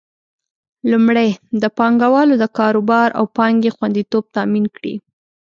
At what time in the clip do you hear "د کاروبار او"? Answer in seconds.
2.39-3.25